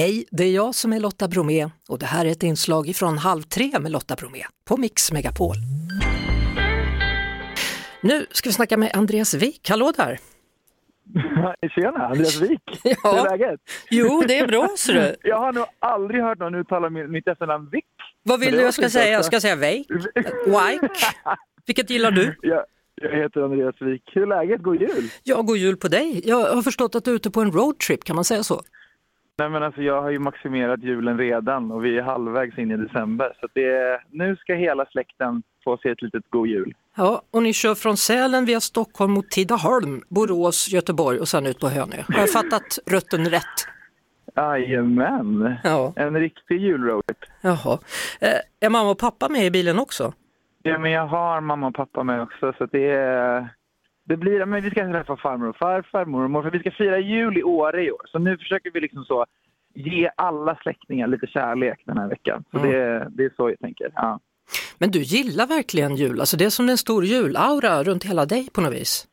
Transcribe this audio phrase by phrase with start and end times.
[0.00, 3.18] Hej, det är jag som är Lotta Bromé och det här är ett inslag från
[3.18, 5.56] Halv tre med Lotta Bromé på Mix Megapol.
[8.02, 9.70] Nu ska vi snacka med Andreas Wik.
[9.70, 10.18] Hallå där!
[11.74, 12.60] Tjena, Andreas Wik.
[12.84, 13.12] Ja.
[13.12, 13.60] Hur är läget?
[13.90, 15.16] Jo, det är bra ser du.
[15.28, 17.84] Jag har nog aldrig hört någon uttala mitt efternamn Wik.
[18.22, 19.02] Vad vill du jag ska säga?
[19.02, 19.12] också.
[19.12, 19.86] Jag ska säga Wijk?
[20.46, 20.94] Wike?
[21.66, 22.36] Vilket gillar du?
[22.42, 22.64] Jag,
[22.94, 24.02] jag heter Andreas Wik.
[24.12, 24.62] Hur är läget?
[24.62, 25.10] God jul!
[25.22, 26.22] Ja, god jul på dig.
[26.24, 28.62] Jag har förstått att du är ute på en roadtrip, kan man säga så?
[29.40, 32.76] Nej men alltså jag har ju maximerat julen redan och vi är halvvägs in i
[32.76, 33.32] december.
[33.40, 36.74] Så det, nu ska hela släkten få se ett litet god jul.
[36.96, 41.58] Ja, och ni kör från Sälen via Stockholm mot Tidaholm, Borås, Göteborg och sen ut
[41.60, 41.96] på Hönö.
[42.08, 43.44] Har jag fattat rutten rätt?
[44.36, 45.54] Jajamän!
[45.64, 47.18] Ja, En riktig julroadtrip.
[47.40, 47.78] jaha.
[48.20, 50.12] Eh, är mamma och pappa med i bilen också?
[50.62, 53.48] Ja, men jag har mamma och pappa med också så det, är-
[54.04, 56.50] det blir, men vi ska träffa farmor och farfar, mormor och morfar.
[56.50, 58.02] Vi ska fira jul i Åre i år.
[58.06, 59.26] Så nu försöker vi liksom så
[59.74, 62.44] ge alla släktingar lite kärlek den här veckan.
[62.50, 62.70] Så Mm.
[62.70, 63.92] det, det är så jag tänker.
[63.94, 64.20] Ja.
[64.78, 68.48] Men du gillar verkligen jul, alltså det är som en stor julaura runt hela dig
[68.52, 69.06] på något vis.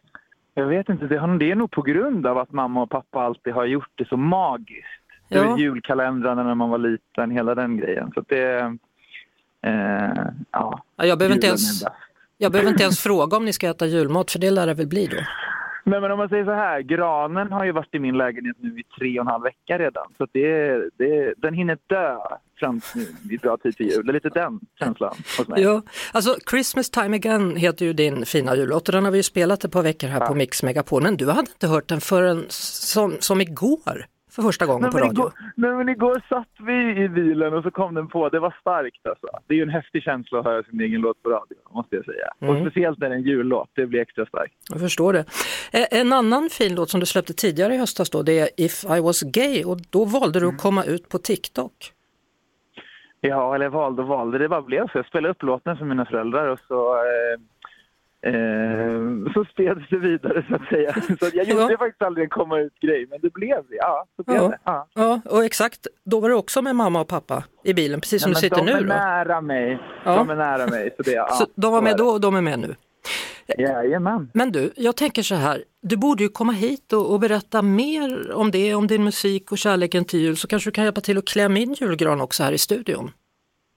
[0.54, 3.22] Jag vet inte, det, har, det är nog på grund av att mamma och pappa
[3.22, 4.88] alltid har gjort det så magiskt.
[5.30, 5.58] Ja.
[5.58, 8.12] Julkalendrarna när man var liten, hela den grejen.
[8.14, 8.78] Så det...
[9.62, 11.84] Eh, ja, Ja, jag, behöver inte ens.
[12.38, 14.88] Jag behöver inte ens fråga om ni ska äta julmat, för det lär det väl
[14.88, 15.18] bli då.
[15.84, 18.80] Nej men om man säger så här, granen har ju varit i min lägenhet nu
[18.80, 20.06] i tre och en halv vecka redan.
[20.18, 22.18] Så det, det, den hinner dö
[22.60, 22.82] fram
[23.30, 24.06] till bra tid till jul.
[24.06, 25.62] Det är lite den känslan hos mig.
[25.62, 29.24] Ja, alltså Christmas time again heter ju din fina jullåt och den har vi ju
[29.24, 32.46] spelat ett par veckor här på Mix Megapol, men du hade inte hört den förrän
[32.50, 34.06] som, som igår
[34.38, 35.20] för första gången Nej på men, radio.
[35.22, 38.30] igår, nej men igår satt vi i bilen och så kom den på.
[38.30, 39.28] Det var starkt alltså.
[39.48, 42.06] Det är ju en häftig känsla att höra sin egen låt på radio, måste jag
[42.06, 42.28] säga.
[42.42, 42.56] Mm.
[42.56, 44.54] Och speciellt när det är en jullåt, det blir extra starkt.
[44.70, 45.26] Jag förstår det.
[45.72, 48.84] Eh, En annan fin låt som du släppte tidigare i höstas då, det är If
[48.98, 50.50] I was gay och då valde Mm.
[50.50, 51.74] du att komma ut på TikTok.
[53.22, 54.38] Ja, eller valde och valde.
[54.38, 54.98] Det bara blev så.
[54.98, 58.77] Jag spelade upp låten för mina föräldrar och så, eh, eh,
[59.34, 60.94] så spreds det vidare så att säga.
[60.94, 61.78] Så jag gjorde Ja.
[61.78, 63.76] faktiskt aldrig en komma ut-grej, men det blev det.
[63.76, 64.48] Ja, så blev Ja.
[64.50, 64.58] det.
[64.64, 64.88] Ja.
[64.94, 68.32] Ja, och exakt, då var du också med mamma och pappa i bilen, precis som
[68.32, 68.88] Ja, du sitter de nu är då.
[68.88, 69.80] nära mig.
[70.06, 70.16] Ja.
[70.16, 70.94] De är nära mig.
[70.98, 72.76] Så det, ja, Så de var med då och de är med nu.
[73.58, 74.30] Jajamän.
[74.34, 78.32] Men du, jag tänker så här, du borde ju komma hit och, och berätta mer
[78.32, 81.18] om det, om din musik och kärleken till jul, så kanske du kan hjälpa till
[81.18, 83.12] att klä min julgran också här i studion.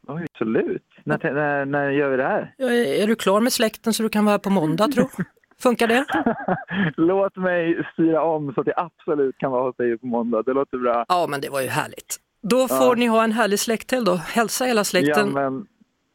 [0.09, 0.83] Oj, absolut.
[1.05, 2.55] När, när, när gör vi det här?
[2.59, 5.05] Är, är du klar med släkten så du kan vara här på måndag tro?
[5.63, 6.05] Funkar det?
[6.97, 10.43] Låt mig styra om så att jag absolut kan vara hos dig på måndag.
[10.43, 11.05] Det låter bra.
[11.09, 12.17] Ja, men det var ju härligt.
[12.43, 14.15] Då får ni ha en härlig släkthelg då.
[14.15, 15.67] Hälsa hela Ja, släkten, men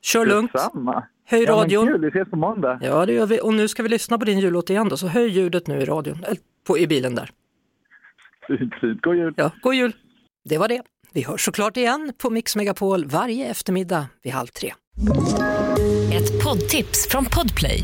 [0.01, 1.03] kör lugnt, detsamma.
[1.25, 1.87] höj Ja, radion.
[1.87, 2.79] kul, vi ses på måndag.
[2.81, 3.39] Ja, det gör vi.
[3.41, 5.85] Och nu ska vi lyssna på din jullåt igen då, så höj ljudet nu i
[5.85, 7.29] radion, eller på, i bilen där.
[8.47, 9.01] Fint, fint.
[9.01, 9.33] God jul.
[9.37, 9.95] Ja, god jul!
[10.49, 10.81] Det var det.
[11.13, 14.73] Vi hörs såklart igen på Mix Megapol varje eftermiddag vid halv tre.
[16.13, 17.83] Ett poddtips från Podplay.